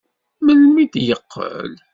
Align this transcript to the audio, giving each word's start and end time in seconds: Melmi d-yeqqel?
Melmi 0.45 0.85
d-yeqqel? 0.93 1.73